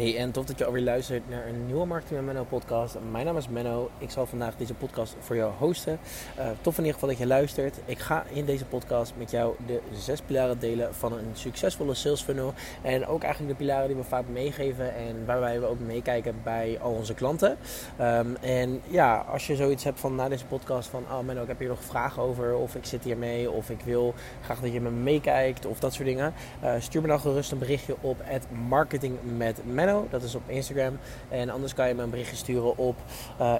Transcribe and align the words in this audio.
Hey, 0.00 0.16
en 0.16 0.30
tof 0.30 0.44
dat 0.44 0.58
je 0.58 0.64
alweer 0.64 0.82
luistert 0.82 1.28
naar 1.28 1.46
een 1.46 1.66
nieuwe 1.66 1.86
Marketing 1.86 2.16
met 2.16 2.24
Menno 2.34 2.44
podcast. 2.48 2.96
Mijn 3.10 3.24
naam 3.24 3.36
is 3.36 3.48
Menno. 3.48 3.90
Ik 3.98 4.10
zal 4.10 4.26
vandaag 4.26 4.56
deze 4.56 4.74
podcast 4.74 5.16
voor 5.18 5.36
jou 5.36 5.52
hosten. 5.58 5.98
Uh, 6.38 6.44
tof 6.60 6.72
in 6.72 6.84
ieder 6.84 6.92
geval 6.92 7.08
dat 7.08 7.18
je 7.18 7.26
luistert. 7.26 7.78
Ik 7.84 7.98
ga 7.98 8.24
in 8.32 8.44
deze 8.44 8.64
podcast 8.64 9.12
met 9.16 9.30
jou 9.30 9.54
de 9.66 9.80
zes 9.92 10.20
pilaren 10.20 10.58
delen 10.58 10.94
van 10.94 11.12
een 11.12 11.30
succesvolle 11.32 11.94
sales 11.94 12.22
funnel. 12.22 12.52
En 12.82 13.06
ook 13.06 13.22
eigenlijk 13.22 13.58
de 13.58 13.64
pilaren 13.64 13.86
die 13.86 13.96
we 13.96 14.04
vaak 14.04 14.24
meegeven 14.32 14.94
en 14.94 15.26
waarbij 15.26 15.60
we 15.60 15.66
ook 15.66 15.80
meekijken 15.80 16.34
bij 16.42 16.78
al 16.82 16.92
onze 16.92 17.14
klanten. 17.14 17.56
Um, 18.00 18.36
en 18.36 18.80
ja, 18.86 19.16
als 19.16 19.46
je 19.46 19.56
zoiets 19.56 19.84
hebt 19.84 20.00
van 20.00 20.14
na 20.14 20.28
deze 20.28 20.46
podcast 20.46 20.88
van, 20.88 21.02
oh 21.10 21.20
Menno, 21.20 21.42
ik 21.42 21.48
heb 21.48 21.58
hier 21.58 21.68
nog 21.68 21.84
vragen 21.84 22.22
over. 22.22 22.54
Of 22.54 22.74
ik 22.74 22.84
zit 22.84 23.04
hier 23.04 23.18
mee. 23.18 23.50
Of 23.50 23.70
ik 23.70 23.80
wil 23.84 24.14
graag 24.44 24.60
dat 24.60 24.72
je 24.72 24.80
me 24.80 24.90
meekijkt. 24.90 25.66
Of 25.66 25.80
dat 25.80 25.94
soort 25.94 26.08
dingen. 26.08 26.32
Uh, 26.64 26.72
stuur 26.78 27.02
me 27.02 27.08
dan 27.08 27.20
gerust 27.20 27.52
een 27.52 27.58
berichtje 27.58 27.96
op 28.00 28.16
het 28.22 28.46
marketing 28.68 29.18
met 29.36 29.60
Menno. 29.64 29.89
Dat 30.10 30.22
is 30.22 30.34
op 30.34 30.42
Instagram. 30.46 30.98
En 31.28 31.50
anders 31.50 31.74
kan 31.74 31.88
je 31.88 31.94
me 31.94 32.02
een 32.02 32.10
berichtje 32.10 32.36
sturen 32.36 32.76
op 32.76 32.96
uh, 33.40 33.54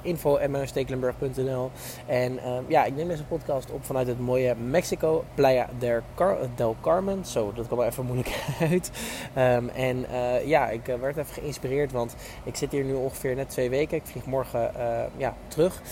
En 2.07 2.33
uh, 2.33 2.59
ja, 2.67 2.85
ik 2.85 2.95
neem 2.95 3.09
deze 3.09 3.25
podcast 3.25 3.71
op 3.71 3.85
vanuit 3.85 4.07
het 4.07 4.21
mooie 4.21 4.55
Mexico, 4.55 5.25
Playa 5.35 5.69
del, 5.79 6.01
Car 6.15 6.37
del 6.55 6.77
Carmen. 6.81 7.25
Zo, 7.25 7.53
dat 7.55 7.67
kwam 7.67 7.79
wel 7.79 7.89
even 7.89 8.05
moeilijk 8.05 8.45
uit. 8.71 8.91
Um, 9.37 9.69
en 9.69 10.07
uh, 10.11 10.47
ja, 10.47 10.69
ik 10.69 10.87
werd 11.01 11.17
even 11.17 11.35
geïnspireerd, 11.35 11.93
want 11.93 12.15
ik 12.45 12.57
zit 12.57 12.73
hier 12.73 12.85
nu 12.85 12.95
ongeveer 12.95 13.35
net 13.35 13.49
twee 13.49 13.71
weken. 13.71 13.97
Ik 13.97 14.07
vlieg 14.07 14.27
morgen 14.27 14.73
ja, 15.17 15.35
terug. 15.49 15.83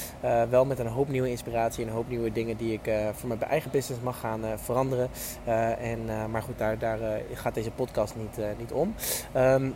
wel 0.51 0.65
met 0.65 0.79
een 0.79 0.87
hoop 0.87 1.09
nieuwe 1.09 1.31
inspiratie 1.31 1.83
en 1.83 1.89
een 1.89 1.95
hoop 1.95 2.09
nieuwe 2.09 2.33
dingen 2.33 2.57
die 2.57 2.73
ik 2.73 2.91
voor 3.13 3.29
mijn 3.29 3.43
eigen 3.43 3.71
business 3.71 4.03
mag 4.03 4.21
gaan 4.21 4.41
veranderen. 4.57 5.09
en, 5.79 6.31
maar 6.31 6.43
goed, 6.43 6.59
daar, 6.59 6.79
daar 6.79 6.99
gaat 7.33 7.55
deze 7.55 7.71
podcast 7.71 8.15
niet, 8.17 8.39
niet 8.59 8.73
om. 8.73 8.95
Um, 9.37 9.75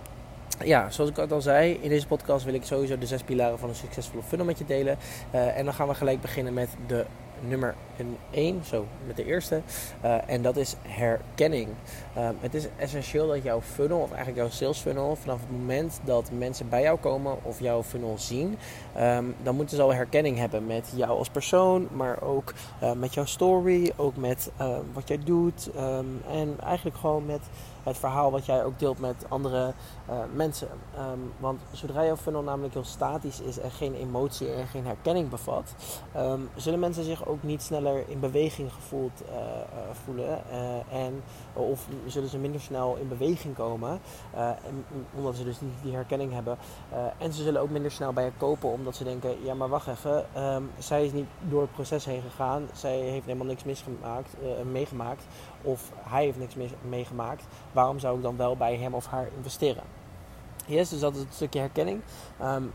ja, 0.64 0.90
zoals 0.90 1.10
ik 1.10 1.18
al 1.18 1.40
zei, 1.40 1.78
in 1.80 1.88
deze 1.88 2.06
podcast 2.06 2.44
wil 2.44 2.54
ik 2.54 2.64
sowieso 2.64 2.98
de 2.98 3.06
zes 3.06 3.22
pilaren 3.22 3.58
van 3.58 3.68
een 3.68 3.74
succesvolle 3.74 4.22
funnel 4.22 4.46
met 4.46 4.58
je 4.58 4.64
delen. 4.64 4.98
Uh, 5.34 5.58
en 5.58 5.64
dan 5.64 5.74
gaan 5.74 5.88
we 5.88 5.94
gelijk 5.94 6.20
beginnen 6.20 6.54
met 6.54 6.68
de 6.86 7.04
nummer 7.48 7.74
1, 8.30 8.64
zo 8.64 8.86
met 9.06 9.16
de 9.16 9.24
eerste. 9.24 9.60
Uh, 10.04 10.28
en 10.28 10.42
dat 10.42 10.56
is 10.56 10.76
herkenning. 10.82 11.68
Uh, 12.16 12.28
het 12.40 12.54
is 12.54 12.66
essentieel 12.76 13.28
dat 13.28 13.42
jouw 13.42 13.60
funnel, 13.60 13.98
of 13.98 14.12
eigenlijk 14.12 14.38
jouw 14.38 14.50
sales 14.50 14.78
funnel, 14.78 15.16
vanaf 15.16 15.40
het 15.40 15.50
moment 15.50 16.00
dat 16.04 16.30
mensen 16.38 16.68
bij 16.68 16.82
jou 16.82 16.98
komen 16.98 17.36
of 17.42 17.60
jouw 17.60 17.82
funnel 17.82 18.14
zien, 18.18 18.58
um, 18.98 19.34
dan 19.42 19.54
moeten 19.54 19.76
ze 19.76 19.82
al 19.82 19.94
herkenning 19.94 20.38
hebben 20.38 20.66
met 20.66 20.92
jou 20.96 21.18
als 21.18 21.28
persoon, 21.28 21.88
maar 21.92 22.22
ook 22.22 22.52
met 22.96 23.14
jouw 23.14 23.24
story, 23.24 23.92
ook 23.96 24.16
met 24.16 24.50
wat 24.92 25.08
jij 25.08 25.18
doet 25.24 25.70
um, 25.76 26.22
en 26.30 26.54
eigenlijk 26.60 26.96
gewoon 26.96 27.26
met 27.26 27.40
het 27.82 27.98
verhaal 27.98 28.30
wat 28.30 28.46
jij 28.46 28.64
ook 28.64 28.78
deelt 28.78 28.98
met 28.98 29.24
andere 29.28 29.72
uh, 30.10 30.16
mensen. 30.34 30.68
Um, 30.98 31.32
want 31.38 31.60
zodra 31.72 32.04
jouw 32.04 32.16
funnel 32.16 32.42
namelijk 32.42 32.74
heel 32.74 32.84
statisch 32.84 33.40
is 33.40 33.58
en 33.58 33.70
geen 33.70 33.94
emotie 33.94 34.52
en 34.52 34.66
geen 34.66 34.86
herkenning 34.86 35.28
bevat, 35.28 35.74
um, 36.16 36.50
zullen 36.56 36.78
mensen 36.78 37.04
zich 37.04 37.26
ook 37.26 37.42
niet 37.42 37.62
sneller 37.62 38.08
in 38.08 38.20
beweging 38.20 38.72
gevoeld 38.72 39.22
uh, 39.22 39.34
uh, 39.34 39.94
voelen. 40.04 40.40
en, 40.90 41.22
of 41.52 41.86
zullen 42.06 42.28
ze 42.28 42.38
minder 42.38 42.60
snel 42.60 42.96
in 42.96 43.08
beweging 43.08 43.54
komen, 43.54 44.00
en, 44.34 44.84
omdat 45.14 45.36
ze 45.36 45.44
dus 45.44 45.60
niet 45.60 45.72
die 45.82 45.94
herkenning 45.94 46.32
hebben. 46.32 46.58
en 47.18 47.32
ze 47.32 47.42
zullen 47.42 47.60
ook 47.60 47.70
minder 47.70 47.90
snel 47.90 48.12
bij 48.12 48.24
je 48.24 48.32
kopen, 48.36 48.70
omdat 48.70 48.96
ze 48.96 49.04
denken: 49.04 49.44
ja, 49.44 49.54
maar 49.54 49.68
wacht 49.68 49.86
even, 49.86 50.26
um, 50.36 50.70
zij 50.78 51.04
is 51.04 51.12
niet 51.12 51.26
door 51.48 51.60
het 51.60 51.72
proces 51.72 52.04
heen 52.04 52.22
gegaan, 52.22 52.68
zij 52.72 52.98
heeft 52.98 53.26
helemaal 53.26 53.46
niks 53.46 53.64
misgemaakt, 53.64 54.34
meegemaakt, 54.72 55.24
of 55.62 55.92
hij 56.02 56.24
heeft 56.24 56.38
niks 56.38 56.54
meegemaakt 56.88 57.44
waarom 57.72 57.98
zou 57.98 58.16
ik 58.16 58.22
dan 58.22 58.36
wel 58.36 58.56
bij 58.56 58.76
hem 58.76 58.94
of 58.94 59.06
haar 59.06 59.28
investeren? 59.36 59.82
Yes, 60.66 60.88
dus 60.88 61.00
dat 61.00 61.14
is 61.14 61.20
het 61.20 61.34
stukje 61.34 61.58
herkenning. 61.58 62.00
Um, 62.42 62.72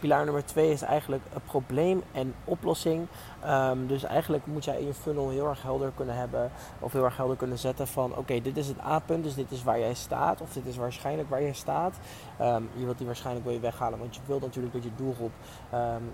pilaar 0.00 0.24
nummer 0.24 0.44
twee 0.44 0.70
is 0.70 0.82
eigenlijk 0.82 1.22
een 1.34 1.42
probleem 1.44 2.02
en 2.12 2.34
oplossing. 2.44 3.06
Um, 3.46 3.86
dus 3.86 4.04
eigenlijk 4.04 4.46
moet 4.46 4.64
jij 4.64 4.80
in 4.80 4.86
je 4.86 4.94
funnel 4.94 5.30
heel 5.30 5.48
erg 5.48 5.62
helder 5.62 5.92
kunnen 5.94 6.16
hebben 6.16 6.50
of 6.78 6.92
heel 6.92 7.04
erg 7.04 7.16
helder 7.16 7.36
kunnen 7.36 7.58
zetten 7.58 7.86
van 7.86 8.16
oké, 8.16 8.40
dit 8.40 8.56
is 8.56 8.68
het 8.68 8.80
A-punt, 8.80 9.24
dus 9.24 9.34
dit 9.34 9.50
is 9.50 9.62
waar 9.62 9.78
jij 9.78 9.94
staat 9.94 10.40
of 10.40 10.52
dit 10.52 10.66
is 10.66 10.76
waarschijnlijk 10.76 11.30
waar 11.30 11.42
jij 11.42 11.52
staat. 11.52 11.94
Um, 12.40 12.68
je 12.74 12.84
wilt 12.84 12.98
die 12.98 13.06
waarschijnlijk 13.06 13.44
wil 13.44 13.54
je 13.54 13.60
weghalen, 13.60 13.98
want 13.98 14.14
je 14.14 14.20
wilt 14.26 14.40
natuurlijk 14.40 14.74
dat 14.74 14.84
je 14.84 14.90
doelgroep 14.96 15.32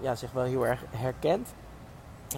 ja, 0.01 0.15
zich 0.15 0.33
wel 0.33 0.45
heel 0.45 0.67
erg 0.67 0.85
herkent. 0.91 1.55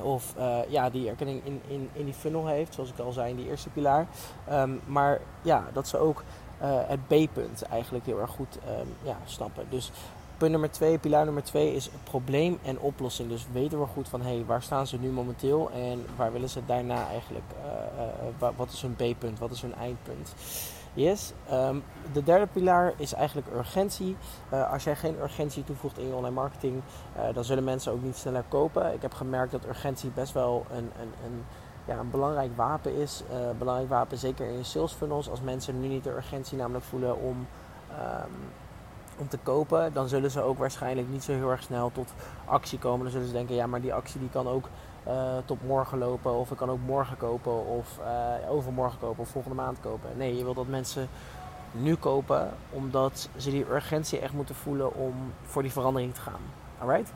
Of 0.02 0.34
uh, 0.38 0.58
ja, 0.68 0.90
die 0.90 1.08
erkenning 1.08 1.40
in, 1.44 1.60
in, 1.66 1.90
in 1.92 2.04
die 2.04 2.14
funnel 2.14 2.46
heeft, 2.46 2.74
zoals 2.74 2.90
ik 2.90 2.98
al 2.98 3.12
zei 3.12 3.30
in 3.30 3.36
die 3.36 3.48
eerste 3.48 3.68
pilaar. 3.68 4.06
Um, 4.52 4.80
maar 4.86 5.20
ja, 5.42 5.64
dat 5.72 5.88
ze 5.88 5.98
ook 5.98 6.22
uh, 6.62 6.80
het 6.86 7.06
B-punt 7.06 7.62
eigenlijk 7.62 8.06
heel 8.06 8.20
erg 8.20 8.30
goed 8.30 8.58
um, 8.80 8.94
ja, 9.02 9.16
snappen. 9.24 9.66
Dus 9.68 9.90
punt 10.36 10.50
nummer 10.50 10.70
twee, 10.70 10.98
pilaar 10.98 11.24
nummer 11.24 11.42
twee 11.42 11.74
is 11.74 11.90
probleem 12.04 12.58
en 12.62 12.78
oplossing. 12.78 13.28
Dus 13.28 13.46
weten 13.52 13.80
we 13.80 13.86
goed 13.86 14.08
van 14.08 14.22
hé, 14.22 14.34
hey, 14.34 14.44
waar 14.44 14.62
staan 14.62 14.86
ze 14.86 14.98
nu 14.98 15.08
momenteel 15.08 15.70
en 15.70 16.06
waar 16.16 16.32
willen 16.32 16.48
ze 16.48 16.60
daarna 16.66 17.08
eigenlijk, 17.08 17.44
uh, 18.40 18.48
wat 18.56 18.72
is 18.72 18.82
hun 18.82 18.94
B-punt, 18.94 19.38
wat 19.38 19.50
is 19.50 19.62
hun 19.62 19.74
eindpunt. 19.74 20.34
Yes. 20.94 21.32
Um, 21.52 21.82
de 22.12 22.22
derde 22.22 22.46
pilaar 22.46 22.92
is 22.96 23.12
eigenlijk 23.12 23.46
urgentie. 23.56 24.16
Uh, 24.52 24.72
als 24.72 24.84
jij 24.84 24.96
geen 24.96 25.16
urgentie 25.22 25.64
toevoegt 25.64 25.98
in 25.98 26.06
je 26.06 26.14
online 26.14 26.34
marketing, 26.34 26.82
uh, 27.16 27.34
dan 27.34 27.44
zullen 27.44 27.64
mensen 27.64 27.92
ook 27.92 28.02
niet 28.02 28.16
sneller 28.16 28.44
kopen. 28.48 28.92
Ik 28.92 29.02
heb 29.02 29.14
gemerkt 29.14 29.52
dat 29.52 29.66
urgentie 29.66 30.10
best 30.10 30.32
wel 30.32 30.66
een, 30.70 30.90
een, 31.00 31.12
een, 31.24 31.44
ja, 31.84 31.98
een 31.98 32.10
belangrijk 32.10 32.56
wapen 32.56 32.94
is. 32.94 33.22
Uh, 33.30 33.36
belangrijk 33.58 33.88
wapen 33.88 34.18
zeker 34.18 34.46
in 34.46 34.64
sales 34.64 34.92
funnels. 34.92 35.30
Als 35.30 35.40
mensen 35.40 35.80
nu 35.80 35.88
niet 35.88 36.04
de 36.04 36.10
urgentie 36.10 36.58
namelijk 36.58 36.84
voelen 36.84 37.20
om, 37.20 37.46
um, 37.90 38.34
om 39.18 39.28
te 39.28 39.38
kopen, 39.42 39.92
dan 39.92 40.08
zullen 40.08 40.30
ze 40.30 40.40
ook 40.40 40.58
waarschijnlijk 40.58 41.08
niet 41.08 41.24
zo 41.24 41.32
heel 41.32 41.50
erg 41.50 41.62
snel 41.62 41.90
tot 41.92 42.12
actie 42.44 42.78
komen. 42.78 43.02
Dan 43.02 43.10
zullen 43.10 43.26
ze 43.26 43.32
denken, 43.32 43.54
ja, 43.54 43.66
maar 43.66 43.80
die 43.80 43.94
actie 43.94 44.20
die 44.20 44.30
kan 44.30 44.48
ook 44.48 44.68
tot 45.44 45.66
morgen 45.66 45.98
lopen. 45.98 46.34
Of 46.34 46.50
ik 46.50 46.56
kan 46.56 46.70
ook 46.70 46.78
morgen 46.86 47.16
kopen. 47.16 47.66
Of 47.66 47.98
uh, 48.00 48.50
overmorgen 48.50 48.98
kopen. 48.98 49.22
Of 49.22 49.28
volgende 49.28 49.56
maand 49.56 49.80
kopen. 49.80 50.10
Nee, 50.16 50.36
je 50.36 50.44
wilt 50.44 50.56
dat 50.56 50.68
mensen 50.68 51.08
nu 51.72 51.94
kopen. 51.94 52.50
Omdat 52.70 53.28
ze 53.36 53.50
die 53.50 53.70
urgentie 53.70 54.18
echt 54.18 54.32
moeten 54.32 54.54
voelen 54.54 54.94
om 54.94 55.32
voor 55.42 55.62
die 55.62 55.72
verandering 55.72 56.14
te 56.14 56.20
gaan. 56.20 56.40
Alright? 56.78 57.12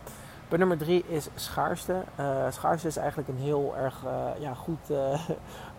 Punt 0.48 0.60
nummer 0.60 0.78
drie 0.78 1.04
is 1.08 1.28
schaarste. 1.34 2.02
Uh, 2.20 2.44
schaarste 2.50 2.86
is 2.86 2.96
eigenlijk 2.96 3.28
een 3.28 3.36
heel 3.36 3.76
erg 3.76 4.02
uh, 4.04 4.28
ja, 4.38 4.54
goed, 4.54 4.90
uh, 4.90 5.18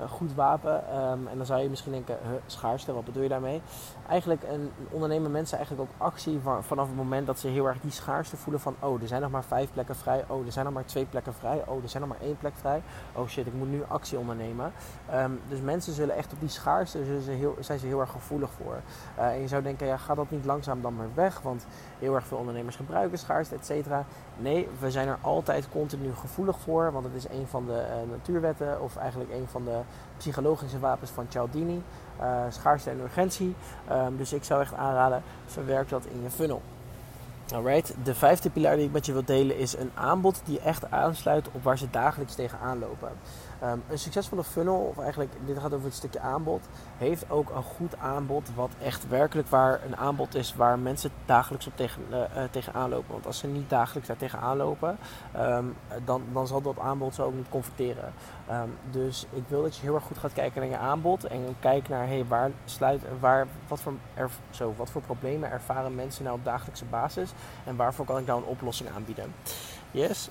goed 0.09 0.33
wapen. 0.33 0.73
Um, 0.73 1.27
en 1.27 1.37
dan 1.37 1.45
zou 1.45 1.61
je 1.61 1.69
misschien 1.69 1.91
denken, 1.91 2.17
schaarste, 2.45 2.93
wat 2.93 3.05
bedoel 3.05 3.23
je 3.23 3.29
daarmee? 3.29 3.61
Eigenlijk 4.09 4.43
een, 4.43 4.71
ondernemen 4.91 5.31
mensen 5.31 5.57
eigenlijk 5.57 5.89
ook 5.89 6.07
actie 6.07 6.39
van, 6.39 6.63
vanaf 6.63 6.87
het 6.87 6.95
moment 6.95 7.27
dat 7.27 7.39
ze 7.39 7.47
heel 7.47 7.65
erg 7.65 7.81
die 7.81 7.91
schaarste 7.91 8.37
voelen 8.37 8.61
van... 8.61 8.75
Oh, 8.79 9.01
er 9.01 9.07
zijn 9.07 9.21
nog 9.21 9.31
maar 9.31 9.43
vijf 9.43 9.71
plekken 9.73 9.95
vrij. 9.95 10.23
Oh, 10.27 10.45
er 10.45 10.51
zijn 10.51 10.65
nog 10.65 10.73
maar 10.73 10.85
twee 10.85 11.05
plekken 11.05 11.33
vrij. 11.33 11.63
Oh, 11.65 11.83
er 11.83 11.89
zijn 11.89 12.03
nog 12.03 12.11
maar 12.11 12.27
één 12.27 12.37
plek 12.37 12.53
vrij. 12.55 12.81
Oh 13.13 13.27
shit, 13.27 13.47
ik 13.47 13.53
moet 13.53 13.69
nu 13.69 13.83
actie 13.87 14.17
ondernemen. 14.17 14.71
Um, 15.13 15.39
dus 15.47 15.59
mensen 15.61 15.93
zullen 15.93 16.15
echt 16.15 16.33
op 16.33 16.39
die 16.39 16.49
schaarste, 16.49 17.21
ze 17.21 17.31
heel, 17.31 17.55
zijn 17.59 17.79
ze 17.79 17.87
heel 17.87 17.99
erg 17.99 18.11
gevoelig 18.11 18.49
voor. 18.51 18.79
en 19.15 19.41
je 19.41 19.47
zou 19.47 19.63
denken, 19.63 19.87
ja, 19.87 19.97
ga 19.97 20.15
dat 20.15 20.31
niet 20.31 20.45
langzaam 20.45 20.81
dan 20.81 20.95
maar 20.95 21.09
weg? 21.13 21.41
Want 21.41 21.65
heel 21.99 22.15
erg 22.15 22.25
veel 22.25 22.37
ondernemers 22.37 22.75
gebruiken 22.75 23.17
schaarste, 23.17 23.55
et 23.55 23.65
cetera. 23.65 24.05
Nee, 24.37 24.58
we 24.79 24.91
zijn 24.91 25.07
er 25.07 25.17
altijd 25.21 25.69
continu 25.69 26.13
gevoelig 26.13 26.59
voor, 26.59 26.91
want 26.91 27.05
het 27.05 27.13
is 27.13 27.29
een 27.29 27.47
van 27.47 27.65
de 27.65 27.85
uh, 27.87 28.11
natuurwetten, 28.11 28.81
of 28.81 28.95
eigenlijk 28.95 29.31
een 29.31 29.47
van 29.47 29.63
de 29.65 29.79
psychologische 30.17 30.79
wapens 30.79 31.11
van 31.11 31.25
Cialdini, 31.29 31.83
uh, 32.21 32.43
schaarste 32.49 32.89
en 32.89 32.99
urgentie. 32.99 33.55
Um, 33.91 34.17
dus 34.17 34.33
ik 34.33 34.43
zou 34.43 34.61
echt 34.61 34.73
aanraden, 34.73 35.23
verwerk 35.45 35.89
dat 35.89 36.05
in 36.05 36.21
je 36.23 36.29
funnel. 36.29 36.61
Alright, 37.53 37.95
de 38.03 38.15
vijfde 38.15 38.49
pilaar 38.49 38.75
die 38.75 38.85
ik 38.85 38.91
met 38.91 39.05
je 39.05 39.13
wil 39.13 39.25
delen 39.25 39.57
is 39.57 39.77
een 39.77 39.91
aanbod 39.93 40.41
die 40.45 40.59
echt 40.59 40.91
aansluit 40.91 41.47
op 41.51 41.63
waar 41.63 41.77
ze 41.77 41.89
dagelijks 41.89 42.35
tegenaan 42.35 42.79
lopen. 42.79 43.11
Um, 43.63 43.83
een 43.89 43.99
succesvolle 43.99 44.43
funnel, 44.43 44.75
of 44.75 44.97
eigenlijk 44.97 45.31
dit 45.45 45.59
gaat 45.59 45.73
over 45.73 45.85
het 45.85 45.95
stukje 45.95 46.19
aanbod, 46.19 46.65
heeft 46.97 47.29
ook 47.29 47.49
een 47.49 47.63
goed 47.63 47.97
aanbod 47.97 48.49
wat 48.55 48.71
echt 48.83 49.07
werkelijk 49.07 49.47
waar 49.47 49.79
een 49.85 49.97
aanbod 49.97 50.35
is 50.35 50.55
waar 50.55 50.79
mensen 50.79 51.11
dagelijks 51.25 51.67
op 51.67 51.73
tegen, 51.75 52.01
uh, 52.11 52.43
tegenaan 52.51 52.89
lopen. 52.89 53.11
Want 53.11 53.25
als 53.25 53.37
ze 53.37 53.47
niet 53.47 53.69
dagelijks 53.69 54.07
daar 54.07 54.17
tegenaan 54.17 54.57
lopen, 54.57 54.97
um, 55.37 55.75
dan, 56.05 56.23
dan 56.33 56.47
zal 56.47 56.61
dat 56.61 56.79
aanbod 56.79 57.15
ze 57.15 57.21
ook 57.21 57.33
niet 57.33 57.49
converteren. 57.49 58.13
Um, 58.51 58.77
dus 58.91 59.25
ik 59.29 59.43
wil 59.47 59.61
dat 59.61 59.75
je 59.75 59.81
heel 59.81 59.95
erg 59.95 60.03
goed 60.03 60.17
gaat 60.17 60.33
kijken 60.33 60.61
naar 60.61 60.69
je 60.69 60.77
aanbod 60.77 61.23
en 61.23 61.55
kijk 61.59 61.89
naar 61.89 62.07
hey, 62.07 62.25
waar 62.27 62.51
sluit, 62.65 63.01
waar, 63.19 63.47
wat, 63.67 63.81
voor 63.81 63.93
er, 64.13 64.29
zo, 64.49 64.73
wat 64.77 64.89
voor 64.89 65.01
problemen 65.01 65.51
ervaren 65.51 65.95
mensen 65.95 66.23
nou 66.23 66.37
op 66.37 66.45
dagelijkse 66.45 66.85
basis 66.85 67.33
en 67.65 67.75
waarvoor 67.75 68.05
kan 68.05 68.17
ik 68.17 68.25
nou 68.25 68.41
een 68.41 68.47
oplossing 68.47 68.89
aanbieden. 68.89 69.33
Yes, 69.91 70.29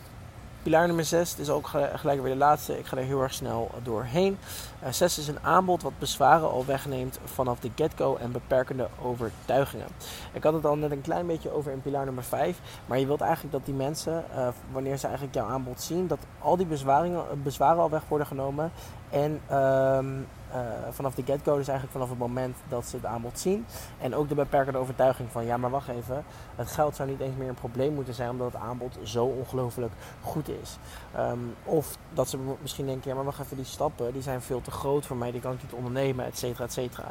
Pilaar 0.62 0.86
nummer 0.86 1.04
6 1.04 1.36
is 1.38 1.50
ook 1.50 1.66
gelijk 1.94 2.22
weer 2.22 2.32
de 2.32 2.38
laatste. 2.38 2.78
Ik 2.78 2.86
ga 2.86 2.96
er 2.96 3.02
heel 3.02 3.22
erg 3.22 3.34
snel 3.34 3.70
doorheen. 3.82 4.38
Uh, 4.82 4.88
eh, 4.88 4.92
6 4.92 5.18
is 5.18 5.28
een 5.28 5.42
aanbod 5.42 5.82
wat 5.82 5.98
bezwaren 5.98 6.50
al 6.50 6.64
wegneemt 6.66 7.18
vanaf 7.24 7.60
de 7.60 7.70
get-go 7.74 8.16
en 8.16 8.32
beperkende 8.32 8.88
overtuigingen. 9.02 9.86
Ik 10.32 10.42
had 10.42 10.52
het 10.52 10.64
al 10.64 10.76
net 10.76 10.90
een 10.90 11.00
klein 11.00 11.26
beetje 11.26 11.52
over 11.52 11.72
in 11.72 11.82
pilaar 11.82 12.04
nummer 12.04 12.24
5. 12.24 12.60
Maar 12.86 12.98
je 12.98 13.06
wilt 13.06 13.20
eigenlijk 13.20 13.52
dat 13.52 13.64
die 13.64 13.74
mensen, 13.74 14.24
uh, 14.34 14.48
wanneer 14.72 14.96
ze 14.96 15.06
eigenlijk 15.06 15.36
jouw 15.36 15.46
aanbod 15.46 15.80
zien, 15.80 16.06
dat 16.06 16.18
al 16.38 16.56
die 16.56 16.66
bezwaringen, 16.66 17.42
bezwaren 17.42 17.82
al 17.82 17.90
weg 17.90 18.02
worden 18.08 18.26
genomen. 18.26 18.72
En 19.10 19.40
um, 19.56 20.26
uh, 20.54 20.60
vanaf 20.90 21.14
de 21.14 21.22
get-go, 21.22 21.56
dus 21.56 21.68
eigenlijk 21.68 21.92
vanaf 21.92 22.08
het 22.08 22.18
moment 22.18 22.56
dat 22.68 22.86
ze 22.86 22.96
het 22.96 23.04
aanbod 23.04 23.38
zien. 23.38 23.66
En 24.00 24.14
ook 24.14 24.28
de 24.28 24.34
beperkende 24.34 24.78
overtuiging 24.78 25.30
van, 25.30 25.44
ja 25.44 25.56
maar 25.56 25.70
wacht 25.70 25.88
even, 25.88 26.24
het 26.56 26.70
geld 26.70 26.96
zou 26.96 27.08
niet 27.08 27.20
eens 27.20 27.36
meer 27.36 27.48
een 27.48 27.54
probleem 27.54 27.94
moeten 27.94 28.14
zijn 28.14 28.30
omdat 28.30 28.52
het 28.52 28.62
aanbod 28.62 28.98
zo 29.02 29.24
ongelooflijk 29.24 29.92
goed 30.22 30.48
is. 30.48 30.78
Um, 31.18 31.54
of 31.64 31.96
dat 32.12 32.28
ze 32.28 32.38
misschien 32.62 32.86
denken, 32.86 33.10
ja 33.10 33.16
maar 33.16 33.24
wacht 33.24 33.40
even, 33.40 33.56
die 33.56 33.64
stappen 33.64 34.12
die 34.12 34.22
zijn 34.22 34.42
veel 34.42 34.60
te 34.60 34.70
groot 34.70 35.06
voor 35.06 35.16
mij, 35.16 35.30
die 35.30 35.40
kan 35.40 35.52
ik 35.52 35.62
niet 35.62 35.72
ondernemen, 35.72 36.26
et 36.26 36.38
cetera, 36.38 36.64
et 36.64 36.72
cetera. 36.72 37.08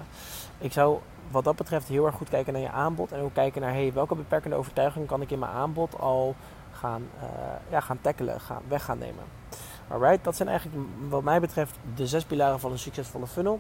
Ik 0.58 0.72
zou 0.72 1.00
wat 1.32 1.44
dat 1.44 1.56
betreft 1.56 1.88
heel 1.88 2.06
erg 2.06 2.16
goed 2.16 2.30
kijken 2.30 2.54
naar 2.54 2.62
je 2.62 2.72
aanbod 2.72 3.12
en 3.12 3.22
ook 3.22 3.34
kijken 3.34 3.62
naar, 3.62 3.74
hey, 3.74 3.94
welke 3.94 4.16
beperkende 4.16 4.56
overtuiging 4.56 5.08
kan 5.08 5.22
ik 5.22 5.32
in 5.32 5.40
mijn 5.40 5.52
aanbod 5.52 6.00
al 6.00 6.36
gaan, 6.72 7.08
uh, 7.16 7.24
ja, 7.70 7.80
gaan 7.80 8.02
tackelen, 8.02 8.40
gaan, 8.40 8.62
weg 8.68 8.84
gaan 8.84 8.98
nemen. 8.98 9.24
Alright, 9.88 10.24
dat 10.24 10.36
zijn 10.36 10.50
eigenlijk 10.50 10.88
wat 11.10 11.24
mij 11.24 11.40
betreft 11.40 11.76
de 11.96 12.08
zes 12.08 12.24
pilaren 12.24 12.60
van 12.60 12.72
een 12.72 12.80
succesvolle 12.80 13.28
funnel. 13.28 13.60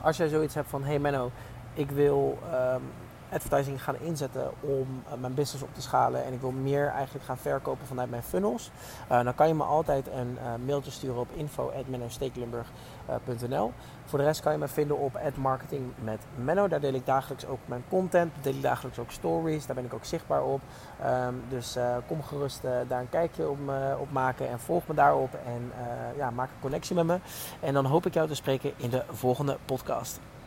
Als 0.00 0.16
jij 0.16 0.28
zoiets 0.28 0.54
hebt 0.54 0.68
van, 0.68 0.84
hey 0.84 0.98
Menno, 0.98 1.30
ik 1.74 1.90
wil 1.90 2.38
um, 2.52 2.82
advertising 3.32 3.82
gaan 3.82 3.96
inzetten 4.00 4.50
om 4.60 5.02
uh, 5.06 5.12
mijn 5.20 5.34
business 5.34 5.64
op 5.64 5.74
te 5.74 5.82
schalen 5.82 6.24
en 6.24 6.32
ik 6.32 6.40
wil 6.40 6.50
meer 6.50 6.88
eigenlijk 6.88 7.24
gaan 7.24 7.38
verkopen 7.38 7.86
vanuit 7.86 8.10
mijn 8.10 8.22
funnels, 8.22 8.70
uh, 9.10 9.24
dan 9.24 9.34
kan 9.34 9.48
je 9.48 9.54
me 9.54 9.64
altijd 9.64 10.06
een 10.06 10.38
uh, 10.42 10.54
mailtje 10.66 10.90
sturen 10.90 11.20
op 11.20 11.28
info@mennostekelenburg.nl. 11.34 13.72
Voor 14.04 14.18
de 14.18 14.24
rest 14.24 14.40
kan 14.40 14.52
je 14.52 14.58
me 14.58 14.68
vinden 14.68 14.98
op 14.98 15.20
marketing 15.36 15.92
met 16.04 16.20
Menno. 16.34 16.68
Daar 16.68 16.80
deel 16.80 16.92
ik 16.92 17.06
dagelijks 17.06 17.46
ook 17.46 17.58
mijn 17.64 17.84
content, 17.88 18.32
deel 18.40 18.54
ik 18.54 18.62
dagelijks 18.62 18.98
ook 18.98 19.10
stories, 19.10 19.66
daar 19.66 19.76
ben 19.76 19.84
ik 19.84 19.94
ook 19.94 20.04
zichtbaar 20.04 20.42
op. 20.42 20.60
Um, 21.04 21.42
dus 21.48 21.76
kom 22.06 22.22
gerust 22.22 22.62
daar 22.62 23.00
een 23.00 23.08
kijkje 23.08 23.48
op, 23.48 23.58
op, 24.00 24.10
maken 24.10 24.48
en 24.48 24.60
volg 24.60 24.86
me 24.86 24.94
daarop 24.94 25.34
en 25.34 25.72
ja, 26.16 26.30
maak 26.30 26.48
een 26.48 26.60
connectie 26.60 26.94
met 26.94 27.06
me. 27.06 27.18
En 27.60 27.74
dan 27.74 27.84
hoop 27.84 28.06
ik 28.06 28.14
jou 28.14 28.28
te 28.28 28.34
spreken 28.34 28.72
in 28.76 28.90
de 28.90 29.02
volgende 29.10 29.58
podcast. 29.64 30.20